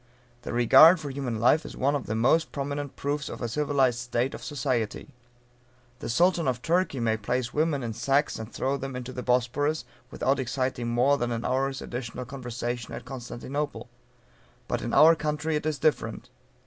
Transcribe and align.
The 0.41 0.51
regard 0.51 0.99
for 0.99 1.11
human 1.11 1.39
life 1.39 1.63
is 1.63 1.77
one 1.77 1.93
of 1.95 2.07
the 2.07 2.15
most 2.15 2.51
prominent 2.51 2.95
proofs 2.95 3.29
of 3.29 3.39
a 3.39 3.47
civilized 3.47 3.99
state 3.99 4.33
of 4.33 4.43
society. 4.43 5.13
The 5.99 6.09
Sultan 6.09 6.47
of 6.47 6.63
Turkey 6.63 6.99
may 6.99 7.17
place 7.17 7.53
women 7.53 7.83
in 7.83 7.93
sacks 7.93 8.39
and 8.39 8.51
throw 8.51 8.77
them 8.77 8.95
into 8.95 9.13
the 9.13 9.21
Bosphorus, 9.21 9.85
without 10.09 10.39
exciting 10.39 10.87
more 10.87 11.19
than 11.19 11.31
an 11.31 11.45
hour's 11.45 11.83
additional 11.83 12.25
conversation 12.25 12.95
at 12.95 13.05
Constantinople. 13.05 13.89
But 14.67 14.81
in 14.81 14.91
our 14.91 15.13
country 15.13 15.55
it 15.55 15.67
is 15.67 15.77
different. 15.77 16.31